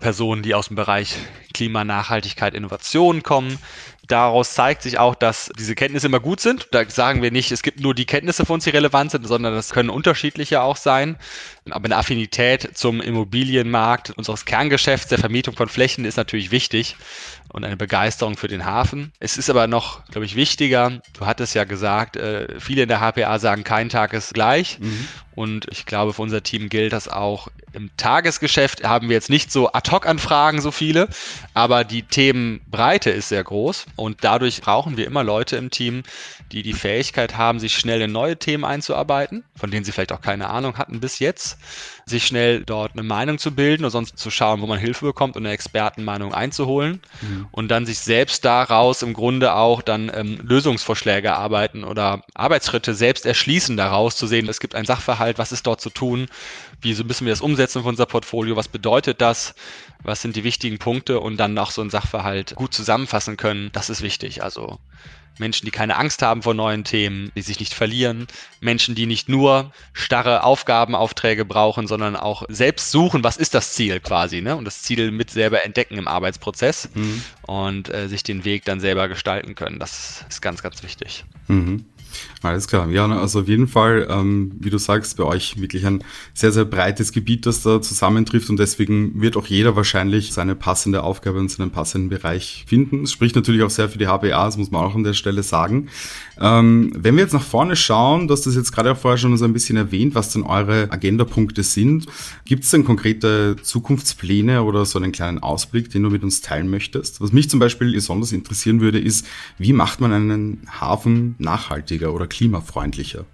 Personen, 0.00 0.42
die 0.42 0.54
aus 0.54 0.68
dem 0.68 0.76
Bereich 0.76 1.16
Klima, 1.52 1.84
Nachhaltigkeit, 1.84 2.54
Innovation 2.54 3.22
kommen. 3.22 3.58
Daraus 4.10 4.54
zeigt 4.54 4.82
sich 4.82 4.98
auch, 4.98 5.14
dass 5.14 5.52
diese 5.56 5.76
Kenntnisse 5.76 6.08
immer 6.08 6.18
gut 6.18 6.40
sind. 6.40 6.68
Da 6.72 6.88
sagen 6.88 7.22
wir 7.22 7.30
nicht, 7.30 7.52
es 7.52 7.62
gibt 7.62 7.78
nur 7.78 7.94
die 7.94 8.06
Kenntnisse 8.06 8.44
für 8.44 8.52
uns, 8.52 8.64
die 8.64 8.70
relevant 8.70 9.12
sind, 9.12 9.24
sondern 9.24 9.54
das 9.54 9.70
können 9.70 9.88
unterschiedliche 9.88 10.62
auch 10.62 10.76
sein. 10.76 11.16
Aber 11.70 11.84
eine 11.84 11.96
Affinität 11.96 12.76
zum 12.76 13.00
Immobilienmarkt 13.00 14.10
unseres 14.10 14.46
Kerngeschäfts, 14.46 15.08
der 15.08 15.18
Vermietung 15.18 15.54
von 15.54 15.68
Flächen, 15.68 16.04
ist 16.04 16.16
natürlich 16.16 16.50
wichtig 16.50 16.96
und 17.52 17.64
eine 17.64 17.76
Begeisterung 17.76 18.36
für 18.36 18.48
den 18.48 18.64
Hafen. 18.64 19.12
Es 19.18 19.36
ist 19.36 19.50
aber 19.50 19.66
noch, 19.66 20.04
glaube 20.06 20.24
ich, 20.24 20.36
wichtiger. 20.36 21.00
Du 21.18 21.26
hattest 21.26 21.54
ja 21.54 21.64
gesagt, 21.64 22.16
äh, 22.16 22.60
viele 22.60 22.82
in 22.82 22.88
der 22.88 23.00
HPA 23.00 23.38
sagen, 23.38 23.64
kein 23.64 23.88
Tag 23.88 24.12
ist 24.12 24.34
gleich. 24.34 24.78
Mhm. 24.78 25.08
Und 25.34 25.66
ich 25.70 25.86
glaube, 25.86 26.12
für 26.12 26.22
unser 26.22 26.42
Team 26.42 26.68
gilt 26.68 26.92
das 26.92 27.08
auch. 27.08 27.48
Im 27.72 27.90
Tagesgeschäft 27.96 28.84
haben 28.84 29.08
wir 29.08 29.14
jetzt 29.14 29.30
nicht 29.30 29.52
so 29.52 29.72
Ad-Hoc-Anfragen 29.72 30.60
so 30.60 30.70
viele, 30.70 31.08
aber 31.54 31.84
die 31.84 32.02
Themenbreite 32.02 33.10
ist 33.10 33.28
sehr 33.28 33.44
groß 33.44 33.86
und 33.96 34.18
dadurch 34.22 34.60
brauchen 34.60 34.96
wir 34.96 35.06
immer 35.06 35.22
Leute 35.22 35.56
im 35.56 35.70
Team, 35.70 36.02
die 36.52 36.62
die 36.62 36.72
Fähigkeit 36.72 37.36
haben, 37.36 37.60
sich 37.60 37.74
schnell 37.74 38.00
in 38.02 38.12
neue 38.12 38.36
Themen 38.36 38.64
einzuarbeiten, 38.64 39.44
von 39.56 39.70
denen 39.70 39.84
sie 39.84 39.92
vielleicht 39.92 40.12
auch 40.12 40.20
keine 40.20 40.50
Ahnung 40.50 40.78
hatten 40.78 41.00
bis 41.00 41.18
jetzt, 41.18 41.58
sich 42.06 42.26
schnell 42.26 42.64
dort 42.64 42.92
eine 42.92 43.02
Meinung 43.02 43.38
zu 43.38 43.54
bilden 43.54 43.84
oder 43.84 43.90
sonst 43.90 44.18
zu 44.18 44.30
schauen, 44.30 44.60
wo 44.60 44.66
man 44.66 44.78
Hilfe 44.78 45.06
bekommt 45.06 45.36
und 45.36 45.44
eine 45.44 45.54
Expertenmeinung 45.54 46.34
einzuholen 46.34 47.00
mhm. 47.20 47.46
und 47.52 47.68
dann 47.68 47.86
sich 47.86 48.00
selbst 48.00 48.44
daraus 48.44 49.02
im 49.02 49.14
Grunde 49.14 49.54
auch 49.54 49.82
dann 49.82 50.10
ähm, 50.14 50.40
Lösungsvorschläge 50.42 51.28
erarbeiten 51.28 51.84
oder 51.84 52.22
Arbeitsschritte 52.34 52.94
selbst 52.94 53.26
erschließen 53.26 53.76
daraus 53.76 54.16
zu 54.16 54.26
sehen, 54.26 54.48
es 54.48 54.60
gibt 54.60 54.74
einen 54.74 54.86
Sachverhalt, 54.86 55.38
was 55.38 55.52
ist 55.52 55.66
dort 55.66 55.80
zu 55.80 55.90
tun, 55.90 56.26
wie 56.80 56.94
so 56.94 57.04
müssen 57.04 57.26
wir 57.26 57.32
das 57.32 57.42
umsetzen 57.42 57.82
von 57.82 57.90
unser 57.90 58.06
Portfolio, 58.06 58.56
was 58.56 58.68
bedeutet 58.68 59.20
das, 59.20 59.54
was 60.02 60.22
sind 60.22 60.34
die 60.34 60.44
wichtigen 60.44 60.78
Punkte 60.78 61.20
und 61.20 61.36
dann 61.36 61.54
noch 61.54 61.70
so 61.70 61.80
einen 61.80 61.90
Sachverhalt 61.90 62.54
gut 62.56 62.74
zusammenfassen 62.74 63.36
können, 63.36 63.70
das 63.72 63.90
ist 63.90 64.02
wichtig. 64.02 64.42
Also 64.42 64.78
Menschen, 65.40 65.64
die 65.64 65.72
keine 65.72 65.96
Angst 65.96 66.22
haben 66.22 66.42
vor 66.42 66.54
neuen 66.54 66.84
Themen, 66.84 67.32
die 67.34 67.42
sich 67.42 67.58
nicht 67.58 67.74
verlieren, 67.74 68.28
Menschen, 68.60 68.94
die 68.94 69.06
nicht 69.06 69.28
nur 69.28 69.72
starre 69.92 70.44
Aufgabenaufträge 70.44 71.44
brauchen, 71.44 71.88
sondern 71.88 72.14
auch 72.14 72.44
selbst 72.48 72.92
suchen, 72.92 73.24
was 73.24 73.36
ist 73.36 73.54
das 73.54 73.72
Ziel 73.72 73.98
quasi, 73.98 74.40
ne? 74.40 74.54
Und 74.54 74.64
das 74.64 74.82
Ziel 74.82 75.10
mit 75.10 75.30
selber 75.30 75.64
entdecken 75.64 75.98
im 75.98 76.06
Arbeitsprozess 76.06 76.90
mhm. 76.94 77.24
und 77.42 77.92
äh, 77.92 78.08
sich 78.08 78.22
den 78.22 78.44
Weg 78.44 78.64
dann 78.64 78.78
selber 78.78 79.08
gestalten 79.08 79.54
können. 79.56 79.78
Das 79.80 80.24
ist 80.28 80.40
ganz, 80.42 80.62
ganz 80.62 80.82
wichtig. 80.82 81.24
Mhm. 81.48 81.86
Alles 82.42 82.68
klar. 82.68 82.88
Ja, 82.90 83.06
also 83.06 83.40
auf 83.40 83.48
jeden 83.48 83.68
Fall, 83.68 84.06
ähm, 84.10 84.52
wie 84.58 84.70
du 84.70 84.78
sagst, 84.78 85.16
bei 85.16 85.24
euch 85.24 85.60
wirklich 85.60 85.86
ein 85.86 86.02
sehr, 86.32 86.52
sehr 86.52 86.64
breites 86.64 87.12
Gebiet, 87.12 87.44
das 87.46 87.62
da 87.62 87.82
zusammentrifft 87.82 88.48
und 88.48 88.58
deswegen 88.58 89.20
wird 89.20 89.36
auch 89.36 89.46
jeder 89.46 89.76
wahrscheinlich 89.76 90.32
seine 90.32 90.54
passende 90.54 91.02
Aufgabe 91.02 91.38
und 91.38 91.50
seinen 91.50 91.70
passenden 91.70 92.08
Bereich 92.08 92.64
finden. 92.66 93.02
Es 93.02 93.12
spricht 93.12 93.36
natürlich 93.36 93.62
auch 93.62 93.70
sehr 93.70 93.88
für 93.88 93.98
die 93.98 94.06
HBA, 94.06 94.46
das 94.46 94.56
muss 94.56 94.70
man 94.70 94.84
auch 94.84 94.94
an 94.94 95.04
der 95.04 95.12
Stelle 95.12 95.42
sagen. 95.42 95.88
Ähm, 96.40 96.92
wenn 96.96 97.16
wir 97.16 97.22
jetzt 97.22 97.34
nach 97.34 97.42
vorne 97.42 97.76
schauen, 97.76 98.26
du 98.26 98.32
hast 98.32 98.46
das 98.46 98.54
jetzt 98.54 98.72
gerade 98.72 98.92
auch 98.92 98.96
vorher 98.96 99.18
schon 99.18 99.36
so 99.36 99.44
ein 99.44 99.52
bisschen 99.52 99.76
erwähnt, 99.76 100.14
was 100.14 100.32
denn 100.32 100.42
eure 100.42 100.90
Agendapunkte 100.90 101.62
sind. 101.62 102.06
Gibt 102.46 102.64
es 102.64 102.70
denn 102.70 102.84
konkrete 102.84 103.56
Zukunftspläne 103.62 104.62
oder 104.62 104.86
so 104.86 104.98
einen 104.98 105.12
kleinen 105.12 105.40
Ausblick, 105.40 105.90
den 105.90 106.02
du 106.02 106.10
mit 106.10 106.22
uns 106.22 106.40
teilen 106.40 106.70
möchtest? 106.70 107.20
Was 107.20 107.32
mich 107.32 107.50
zum 107.50 107.60
Beispiel 107.60 107.92
besonders 107.92 108.32
interessieren 108.32 108.80
würde, 108.80 108.98
ist, 108.98 109.26
wie 109.58 109.74
macht 109.74 110.00
man 110.00 110.12
einen 110.12 110.66
Hafen 110.80 111.34
nachhaltiger 112.00 112.12
oder 112.12 112.26
klimafreundlicher? 112.26 113.26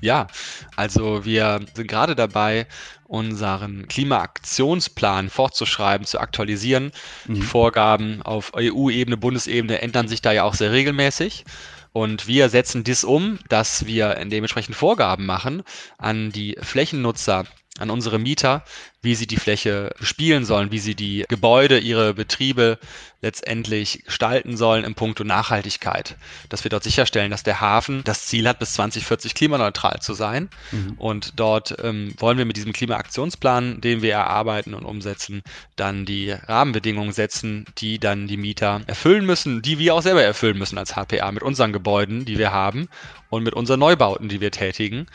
Ja, 0.00 0.28
also 0.76 1.24
wir 1.24 1.60
sind 1.74 1.88
gerade 1.88 2.14
dabei, 2.14 2.66
unseren 3.04 3.88
Klimaaktionsplan 3.88 5.28
fortzuschreiben, 5.28 6.06
zu 6.06 6.20
aktualisieren. 6.20 6.92
Mhm. 7.26 7.34
Die 7.34 7.42
Vorgaben 7.42 8.22
auf 8.22 8.52
EU-Ebene, 8.54 9.16
Bundesebene 9.16 9.80
ändern 9.82 10.06
sich 10.06 10.22
da 10.22 10.30
ja 10.32 10.44
auch 10.44 10.54
sehr 10.54 10.72
regelmäßig. 10.72 11.44
Und 11.92 12.28
wir 12.28 12.48
setzen 12.48 12.84
dies 12.84 13.02
um, 13.02 13.40
dass 13.48 13.86
wir 13.86 14.14
dementsprechend 14.26 14.76
Vorgaben 14.76 15.26
machen 15.26 15.62
an 15.96 16.30
die 16.30 16.56
Flächennutzer, 16.60 17.46
an 17.80 17.90
unsere 17.90 18.20
Mieter, 18.20 18.62
wie 19.00 19.14
sie 19.14 19.26
die 19.26 19.36
Fläche 19.36 19.94
spielen 20.00 20.44
sollen, 20.44 20.72
wie 20.72 20.80
sie 20.80 20.94
die 20.94 21.24
Gebäude, 21.28 21.78
ihre 21.78 22.14
Betriebe 22.14 22.78
letztendlich 23.20 24.04
gestalten 24.04 24.56
sollen 24.56 24.84
im 24.84 24.94
Punkto 24.94 25.24
Nachhaltigkeit. 25.24 26.16
Dass 26.48 26.64
wir 26.64 26.70
dort 26.70 26.84
sicherstellen, 26.84 27.30
dass 27.30 27.42
der 27.42 27.60
Hafen 27.60 28.02
das 28.04 28.26
Ziel 28.26 28.48
hat, 28.48 28.58
bis 28.58 28.74
2040 28.74 29.34
klimaneutral 29.34 30.00
zu 30.00 30.14
sein. 30.14 30.48
Mhm. 30.70 30.94
Und 30.98 31.32
dort 31.36 31.76
ähm, 31.82 32.14
wollen 32.18 32.38
wir 32.38 32.44
mit 32.44 32.56
diesem 32.56 32.72
Klimaaktionsplan, 32.72 33.80
den 33.80 34.02
wir 34.02 34.12
erarbeiten 34.12 34.74
und 34.74 34.84
umsetzen, 34.84 35.42
dann 35.76 36.04
die 36.04 36.30
Rahmenbedingungen 36.30 37.12
setzen, 37.12 37.66
die 37.78 37.98
dann 37.98 38.28
die 38.28 38.36
Mieter 38.36 38.82
erfüllen 38.86 39.26
müssen, 39.26 39.62
die 39.62 39.78
wir 39.78 39.94
auch 39.94 40.02
selber 40.02 40.22
erfüllen 40.22 40.58
müssen 40.58 40.78
als 40.78 40.94
HPA 40.94 41.32
mit 41.32 41.42
unseren 41.42 41.72
Gebäuden, 41.72 42.24
die 42.24 42.38
wir 42.38 42.52
haben 42.52 42.88
und 43.30 43.42
mit 43.42 43.54
unseren 43.54 43.80
Neubauten, 43.80 44.28
die 44.28 44.40
wir 44.40 44.50
tätigen. 44.50 45.06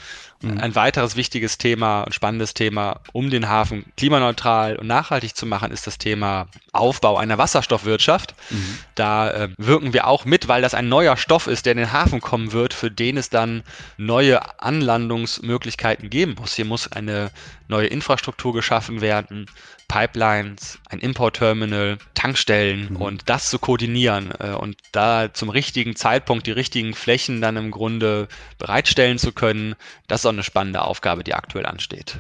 Mhm. 0.42 0.58
Ein 0.58 0.76
weiteres 0.76 1.16
wichtiges 1.16 1.58
Thema 1.58 2.04
und 2.04 2.14
spannendes 2.14 2.54
Thema, 2.54 3.00
um 3.14 3.30
den 3.30 3.48
Hafen 3.48 3.73
klimaneutral 3.98 4.76
und 4.76 4.88
nachhaltig 4.88 5.36
zu 5.36 5.46
machen, 5.46 5.72
ist 5.72 5.88
das 5.88 5.98
Thema 5.98 6.48
Aufbau 6.72 7.18
einer 7.18 7.38
Wasserstoffwirtschaft. 7.38 8.36
Mhm. 8.50 8.78
Da 8.96 9.32
äh, 9.32 9.50
wirken 9.58 9.94
wir 9.94 10.08
auch 10.08 10.26
mit, 10.26 10.48
weil 10.48 10.62
das 10.62 10.74
ein 10.74 10.90
neuer 10.90 11.18
Stoff 11.18 11.48
ist, 11.48 11.66
der 11.66 11.74
in 11.74 11.80
den 11.80 11.94
Hafen 11.94 12.22
kommen 12.22 12.52
wird, 12.52 12.74
für 12.74 12.92
den 12.92 13.18
es 13.18 13.30
dann 13.30 13.64
neue 13.98 14.40
Anlandungsmöglichkeiten 14.62 16.10
geben 16.10 16.36
muss. 16.40 16.56
Hier 16.56 16.66
muss 16.66 16.92
eine 16.92 17.32
neue 17.68 17.88
Infrastruktur 17.88 18.54
geschaffen 18.54 19.02
werden, 19.02 19.48
Pipelines, 19.94 20.80
ein 20.90 20.98
Importterminal, 20.98 22.00
Tankstellen 22.16 22.88
mhm. 22.90 22.96
und 22.96 23.30
das 23.30 23.52
zu 23.52 23.60
koordinieren 23.60 24.32
äh, 24.40 24.54
und 24.54 24.76
da 24.92 25.32
zum 25.32 25.50
richtigen 25.50 25.96
Zeitpunkt 25.96 26.48
die 26.48 26.52
richtigen 26.52 26.96
Flächen 26.96 27.42
dann 27.42 27.58
im 27.58 27.70
Grunde 27.70 28.28
bereitstellen 28.58 29.20
zu 29.20 29.34
können, 29.34 29.76
das 30.08 30.22
ist 30.22 30.26
auch 30.26 30.32
eine 30.32 30.42
spannende 30.42 30.82
Aufgabe, 30.82 31.24
die 31.24 31.36
aktuell 31.36 31.68
ansteht. 31.68 32.18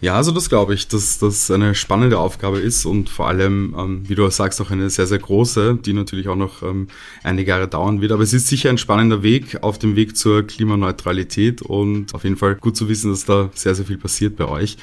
Ja, 0.00 0.16
also 0.16 0.32
das 0.32 0.48
glaube 0.48 0.74
ich, 0.74 0.88
dass 0.88 1.18
das 1.18 1.52
eine 1.52 1.76
spannende 1.76 2.18
Aufgabe 2.18 2.58
ist 2.58 2.84
und 2.84 3.08
vor 3.08 3.28
allem, 3.28 3.76
ähm, 3.78 4.08
wie 4.08 4.16
du 4.16 4.28
sagst, 4.30 4.60
auch 4.60 4.72
eine 4.72 4.90
sehr, 4.90 5.06
sehr 5.06 5.20
große, 5.20 5.76
die 5.76 5.92
natürlich 5.92 6.26
auch 6.26 6.34
noch 6.34 6.64
ähm, 6.64 6.88
einige 7.22 7.50
Jahre 7.50 7.68
dauern 7.68 8.00
wird. 8.00 8.10
Aber 8.10 8.24
es 8.24 8.32
ist 8.32 8.48
sicher 8.48 8.70
ein 8.70 8.78
spannender 8.78 9.22
Weg 9.22 9.62
auf 9.62 9.78
dem 9.78 9.94
Weg 9.94 10.16
zur 10.16 10.44
Klimaneutralität 10.44 11.62
und 11.62 12.12
auf 12.12 12.24
jeden 12.24 12.36
Fall 12.36 12.56
gut 12.56 12.76
zu 12.76 12.88
wissen, 12.88 13.12
dass 13.12 13.24
da 13.24 13.50
sehr, 13.54 13.76
sehr 13.76 13.86
viel 13.86 13.98
passiert 13.98 14.34
bei 14.34 14.46
euch. 14.46 14.78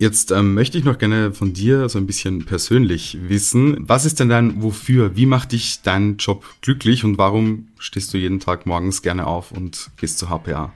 Jetzt 0.00 0.30
ähm, 0.30 0.54
möchte 0.54 0.78
ich 0.78 0.84
noch 0.84 0.96
gerne 0.96 1.32
von 1.34 1.52
dir 1.52 1.69
so 1.88 1.98
ein 1.98 2.06
bisschen 2.06 2.44
persönlich 2.44 3.18
wissen. 3.28 3.76
Was 3.80 4.04
ist 4.04 4.20
denn 4.20 4.28
dein 4.28 4.62
Wofür? 4.62 5.16
Wie 5.16 5.26
macht 5.26 5.52
dich 5.52 5.82
dein 5.82 6.16
Job 6.16 6.44
glücklich 6.60 7.04
und 7.04 7.18
warum 7.18 7.68
stehst 7.78 8.12
du 8.12 8.18
jeden 8.18 8.40
Tag 8.40 8.66
morgens 8.66 9.02
gerne 9.02 9.26
auf 9.26 9.52
und 9.52 9.90
gehst 9.96 10.18
zur 10.18 10.28
HPA? 10.28 10.72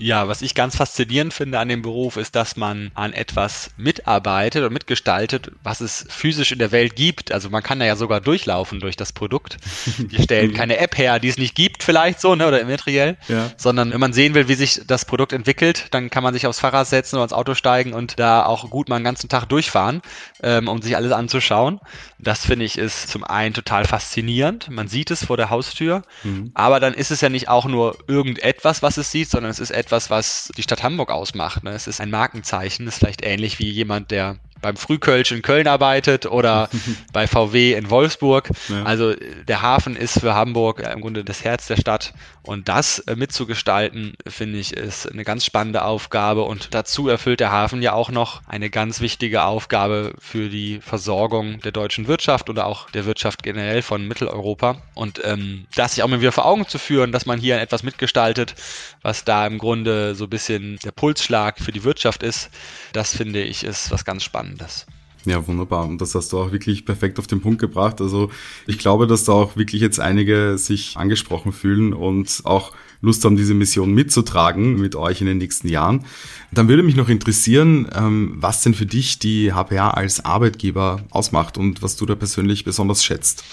Ja, 0.00 0.28
was 0.28 0.42
ich 0.42 0.54
ganz 0.54 0.76
faszinierend 0.76 1.34
finde 1.34 1.58
an 1.58 1.68
dem 1.68 1.82
Beruf 1.82 2.16
ist, 2.16 2.36
dass 2.36 2.56
man 2.56 2.92
an 2.94 3.12
etwas 3.12 3.70
mitarbeitet 3.76 4.62
und 4.62 4.72
mitgestaltet, 4.72 5.50
was 5.64 5.80
es 5.80 6.06
physisch 6.08 6.52
in 6.52 6.60
der 6.60 6.70
Welt 6.70 6.94
gibt. 6.94 7.32
Also 7.32 7.50
man 7.50 7.64
kann 7.64 7.80
da 7.80 7.84
ja 7.84 7.96
sogar 7.96 8.20
durchlaufen 8.20 8.78
durch 8.78 8.94
das 8.94 9.12
Produkt. 9.12 9.56
Wir 9.98 10.22
stellen 10.22 10.54
keine 10.54 10.78
App 10.78 10.96
her, 10.96 11.18
die 11.18 11.26
es 11.26 11.36
nicht 11.36 11.56
gibt, 11.56 11.82
vielleicht 11.82 12.20
so, 12.20 12.36
ne, 12.36 12.46
oder 12.46 12.60
immateriell, 12.60 13.16
ja. 13.26 13.50
sondern 13.56 13.92
wenn 13.92 13.98
man 13.98 14.12
sehen 14.12 14.34
will, 14.34 14.46
wie 14.46 14.54
sich 14.54 14.82
das 14.86 15.04
Produkt 15.04 15.32
entwickelt, 15.32 15.86
dann 15.90 16.10
kann 16.10 16.22
man 16.22 16.32
sich 16.32 16.46
aufs 16.46 16.60
Fahrrad 16.60 16.86
setzen 16.86 17.16
oder 17.16 17.24
ins 17.24 17.32
Auto 17.32 17.54
steigen 17.54 17.92
und 17.92 18.20
da 18.20 18.46
auch 18.46 18.70
gut 18.70 18.88
mal 18.88 18.96
einen 18.96 19.04
ganzen 19.04 19.28
Tag 19.28 19.46
durchfahren, 19.46 20.00
ähm, 20.44 20.68
um 20.68 20.80
sich 20.80 20.94
alles 20.94 21.10
anzuschauen. 21.10 21.80
Das 22.20 22.46
finde 22.46 22.66
ich 22.66 22.78
ist 22.78 23.08
zum 23.08 23.24
einen 23.24 23.52
total 23.52 23.84
faszinierend. 23.84 24.70
Man 24.70 24.86
sieht 24.86 25.10
es 25.10 25.24
vor 25.24 25.36
der 25.36 25.50
Haustür, 25.50 26.02
mhm. 26.22 26.52
aber 26.54 26.78
dann 26.78 26.94
ist 26.94 27.10
es 27.10 27.20
ja 27.20 27.28
nicht 27.28 27.48
auch 27.48 27.66
nur 27.66 27.98
irgendetwas, 28.06 28.80
was 28.82 28.96
es 28.96 29.10
sieht, 29.10 29.28
sondern 29.28 29.50
es 29.50 29.58
ist 29.58 29.72
etwas, 29.72 29.87
etwas, 29.88 30.10
was 30.10 30.52
die 30.56 30.62
Stadt 30.62 30.82
Hamburg 30.82 31.10
ausmacht. 31.10 31.64
Ne? 31.64 31.70
Es 31.70 31.86
ist 31.86 32.00
ein 32.00 32.10
Markenzeichen, 32.10 32.86
es 32.86 32.94
ist 32.94 32.98
vielleicht 32.98 33.24
ähnlich 33.24 33.58
wie 33.58 33.70
jemand, 33.70 34.10
der 34.10 34.36
beim 34.60 34.76
Frühkölsch 34.76 35.32
in 35.32 35.40
Köln 35.40 35.66
arbeitet 35.66 36.26
oder 36.26 36.68
bei 37.12 37.26
VW 37.26 37.72
in 37.72 37.88
Wolfsburg. 37.88 38.50
Ja. 38.68 38.82
Also 38.82 39.14
der 39.14 39.62
Hafen 39.62 39.96
ist 39.96 40.20
für 40.20 40.34
Hamburg 40.34 40.80
im 40.80 41.00
Grunde 41.00 41.24
das 41.24 41.42
Herz 41.42 41.68
der 41.68 41.76
Stadt 41.76 42.12
und 42.48 42.66
das 42.70 43.00
äh, 43.00 43.14
mitzugestalten, 43.14 44.14
finde 44.26 44.58
ich, 44.58 44.72
ist 44.72 45.06
eine 45.06 45.22
ganz 45.22 45.44
spannende 45.44 45.84
Aufgabe 45.84 46.44
und 46.44 46.72
dazu 46.72 47.06
erfüllt 47.06 47.40
der 47.40 47.52
Hafen 47.52 47.82
ja 47.82 47.92
auch 47.92 48.10
noch 48.10 48.40
eine 48.46 48.70
ganz 48.70 49.02
wichtige 49.02 49.42
Aufgabe 49.42 50.14
für 50.18 50.48
die 50.48 50.80
Versorgung 50.80 51.60
der 51.60 51.72
deutschen 51.72 52.08
Wirtschaft 52.08 52.48
oder 52.48 52.64
auch 52.64 52.88
der 52.90 53.04
Wirtschaft 53.04 53.42
generell 53.42 53.82
von 53.82 54.08
Mitteleuropa 54.08 54.80
und 54.94 55.20
ähm, 55.24 55.66
das 55.74 55.94
sich 55.94 56.02
auch 56.02 56.08
mal 56.08 56.22
wieder 56.22 56.32
vor 56.32 56.46
Augen 56.46 56.66
zu 56.66 56.78
führen, 56.78 57.12
dass 57.12 57.26
man 57.26 57.38
hier 57.38 57.60
etwas 57.60 57.82
mitgestaltet, 57.82 58.54
was 59.02 59.24
da 59.24 59.46
im 59.46 59.58
Grunde 59.58 60.14
so 60.14 60.24
ein 60.24 60.30
bisschen 60.30 60.78
der 60.82 60.92
Pulsschlag 60.92 61.58
für 61.58 61.72
die 61.72 61.84
Wirtschaft 61.84 62.22
ist, 62.22 62.48
das 62.94 63.14
finde 63.14 63.42
ich 63.42 63.62
ist 63.62 63.90
was 63.90 64.06
ganz 64.06 64.24
Spannendes. 64.24 64.86
Ja, 65.24 65.46
wunderbar. 65.46 65.86
Und 65.86 66.00
das 66.00 66.14
hast 66.14 66.32
du 66.32 66.38
auch 66.38 66.52
wirklich 66.52 66.84
perfekt 66.84 67.18
auf 67.18 67.26
den 67.26 67.40
Punkt 67.40 67.60
gebracht. 67.60 68.00
Also 68.00 68.30
ich 68.66 68.78
glaube, 68.78 69.06
dass 69.06 69.24
da 69.24 69.32
auch 69.32 69.56
wirklich 69.56 69.82
jetzt 69.82 70.00
einige 70.00 70.58
sich 70.58 70.96
angesprochen 70.96 71.52
fühlen 71.52 71.92
und 71.92 72.42
auch 72.44 72.72
Lust 73.00 73.24
haben, 73.24 73.36
diese 73.36 73.54
Mission 73.54 73.92
mitzutragen 73.92 74.80
mit 74.80 74.96
euch 74.96 75.20
in 75.20 75.26
den 75.26 75.38
nächsten 75.38 75.68
Jahren. 75.68 76.04
Dann 76.50 76.68
würde 76.68 76.82
mich 76.82 76.96
noch 76.96 77.08
interessieren, 77.08 77.88
ähm, 77.94 78.34
was 78.36 78.62
denn 78.62 78.74
für 78.74 78.86
dich 78.86 79.18
die 79.18 79.52
HPA 79.52 79.90
als 79.90 80.24
Arbeitgeber 80.24 81.04
ausmacht 81.10 81.58
und 81.58 81.82
was 81.82 81.96
du 81.96 82.06
da 82.06 82.14
persönlich 82.14 82.64
besonders 82.64 83.04
schätzt. 83.04 83.44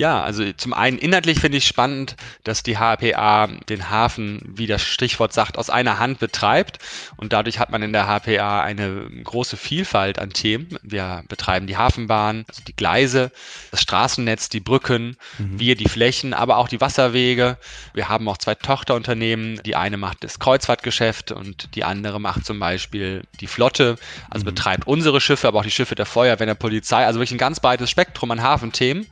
Ja, 0.00 0.22
also 0.22 0.50
zum 0.54 0.72
einen 0.72 0.96
inhaltlich 0.96 1.40
finde 1.40 1.58
ich 1.58 1.66
spannend, 1.66 2.16
dass 2.42 2.62
die 2.62 2.78
HPA 2.78 3.48
den 3.68 3.90
Hafen, 3.90 4.40
wie 4.46 4.66
das 4.66 4.80
Stichwort 4.80 5.34
sagt, 5.34 5.58
aus 5.58 5.68
einer 5.68 5.98
Hand 5.98 6.20
betreibt. 6.20 6.78
Und 7.18 7.34
dadurch 7.34 7.58
hat 7.58 7.70
man 7.70 7.82
in 7.82 7.92
der 7.92 8.06
HPA 8.06 8.62
eine 8.62 9.10
große 9.22 9.58
Vielfalt 9.58 10.18
an 10.18 10.30
Themen. 10.30 10.78
Wir 10.82 11.22
betreiben 11.28 11.66
die 11.66 11.76
Hafenbahn, 11.76 12.46
also 12.48 12.62
die 12.66 12.74
Gleise, 12.74 13.30
das 13.72 13.82
Straßennetz, 13.82 14.48
die 14.48 14.60
Brücken, 14.60 15.18
mhm. 15.36 15.60
wir 15.60 15.76
die 15.76 15.90
Flächen, 15.90 16.32
aber 16.32 16.56
auch 16.56 16.68
die 16.68 16.80
Wasserwege. 16.80 17.58
Wir 17.92 18.08
haben 18.08 18.26
auch 18.26 18.38
zwei 18.38 18.54
Tochterunternehmen. 18.54 19.60
Die 19.66 19.76
eine 19.76 19.98
macht 19.98 20.24
das 20.24 20.38
Kreuzfahrtgeschäft 20.38 21.30
und 21.30 21.74
die 21.74 21.84
andere 21.84 22.18
macht 22.22 22.46
zum 22.46 22.58
Beispiel 22.58 23.24
die 23.40 23.46
Flotte, 23.46 23.96
also 24.30 24.44
mhm. 24.44 24.54
betreibt 24.54 24.86
unsere 24.86 25.20
Schiffe, 25.20 25.46
aber 25.46 25.58
auch 25.58 25.64
die 25.64 25.70
Schiffe 25.70 25.94
der 25.94 26.06
Feuerwehr, 26.06 26.46
der 26.46 26.54
Polizei. 26.54 27.04
Also 27.04 27.20
wirklich 27.20 27.32
ein 27.32 27.38
ganz 27.38 27.60
breites 27.60 27.90
Spektrum 27.90 28.30
an 28.30 28.42
Hafenthemen. 28.42 29.06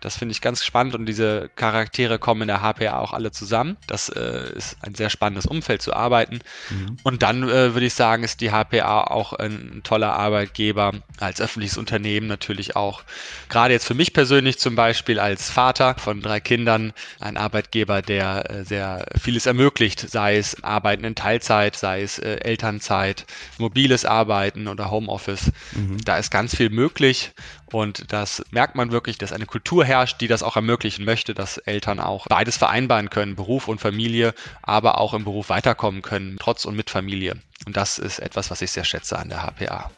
Das 0.00 0.16
finde 0.16 0.27
ich 0.30 0.40
ganz 0.40 0.64
spannend 0.64 0.94
und 0.94 1.06
diese 1.06 1.50
Charaktere 1.56 2.18
kommen 2.18 2.42
in 2.42 2.48
der 2.48 2.62
HPA 2.62 2.98
auch 2.98 3.12
alle 3.12 3.30
zusammen. 3.30 3.76
Das 3.86 4.08
äh, 4.08 4.52
ist 4.56 4.76
ein 4.82 4.94
sehr 4.94 5.10
spannendes 5.10 5.46
Umfeld 5.46 5.82
zu 5.82 5.94
arbeiten. 5.94 6.40
Mhm. 6.70 6.96
Und 7.02 7.22
dann 7.22 7.42
äh, 7.44 7.74
würde 7.74 7.86
ich 7.86 7.94
sagen, 7.94 8.24
ist 8.24 8.40
die 8.40 8.50
HPA 8.50 9.02
auch 9.04 9.32
ein 9.32 9.80
toller 9.84 10.14
Arbeitgeber 10.14 10.92
als 11.18 11.40
öffentliches 11.40 11.78
Unternehmen 11.78 12.26
natürlich 12.26 12.76
auch. 12.76 13.02
Gerade 13.48 13.74
jetzt 13.74 13.86
für 13.86 13.94
mich 13.94 14.12
persönlich 14.12 14.58
zum 14.58 14.74
Beispiel 14.74 15.18
als 15.18 15.50
Vater 15.50 15.94
von 15.98 16.20
drei 16.20 16.40
Kindern 16.40 16.92
ein 17.20 17.36
Arbeitgeber, 17.36 18.02
der 18.02 18.50
äh, 18.50 18.64
sehr 18.64 19.06
vieles 19.20 19.46
ermöglicht, 19.46 20.00
sei 20.08 20.36
es 20.36 20.62
Arbeiten 20.62 21.04
in 21.04 21.14
Teilzeit, 21.14 21.76
sei 21.76 22.02
es 22.02 22.18
äh, 22.18 22.36
Elternzeit, 22.40 23.26
mobiles 23.58 24.04
Arbeiten 24.04 24.68
oder 24.68 24.90
Homeoffice. 24.90 25.52
Mhm. 25.72 26.04
Da 26.04 26.18
ist 26.18 26.30
ganz 26.30 26.54
viel 26.54 26.70
möglich 26.70 27.32
und 27.72 28.12
das 28.12 28.42
merkt 28.50 28.74
man 28.76 28.92
wirklich, 28.92 29.18
dass 29.18 29.32
eine 29.32 29.46
Kultur 29.46 29.84
herrscht, 29.84 30.20
die 30.20 30.28
das 30.28 30.42
auch 30.42 30.56
ermöglichen 30.56 31.04
möchte, 31.04 31.34
dass 31.34 31.58
Eltern 31.58 32.00
auch 32.00 32.26
beides 32.28 32.56
vereinbaren 32.56 33.10
können, 33.10 33.36
Beruf 33.36 33.68
und 33.68 33.80
Familie, 33.80 34.34
aber 34.62 34.98
auch 34.98 35.14
im 35.14 35.24
Beruf 35.24 35.48
weiterkommen 35.48 36.02
können, 36.02 36.36
trotz 36.40 36.64
und 36.64 36.76
mit 36.76 36.90
Familie. 36.90 37.36
Und 37.66 37.76
das 37.76 37.98
ist 37.98 38.18
etwas, 38.20 38.50
was 38.50 38.62
ich 38.62 38.70
sehr 38.70 38.84
schätze 38.84 39.18
an 39.18 39.28
der 39.28 39.42
HPA. 39.42 39.90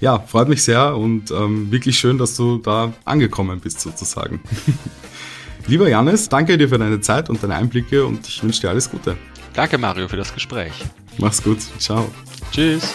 Ja, 0.00 0.18
freut 0.18 0.48
mich 0.48 0.62
sehr 0.62 0.96
und 0.96 1.30
ähm, 1.30 1.70
wirklich 1.70 1.98
schön, 1.98 2.18
dass 2.18 2.36
du 2.36 2.58
da 2.58 2.92
angekommen 3.04 3.60
bist 3.60 3.80
sozusagen. 3.80 4.40
Lieber 5.66 5.88
Janis, 5.88 6.28
danke 6.28 6.56
dir 6.56 6.68
für 6.68 6.78
deine 6.78 7.00
Zeit 7.00 7.28
und 7.28 7.42
deine 7.42 7.54
Einblicke 7.54 8.04
und 8.04 8.26
ich 8.26 8.42
wünsche 8.42 8.62
dir 8.62 8.70
alles 8.70 8.90
Gute. 8.90 9.16
Danke 9.52 9.78
Mario 9.78 10.08
für 10.08 10.16
das 10.16 10.32
Gespräch. 10.32 10.72
Mach's 11.18 11.42
gut. 11.42 11.58
Ciao. 11.78 12.10
Tschüss. 12.50 12.94